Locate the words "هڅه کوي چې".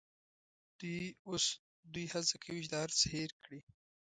2.13-2.69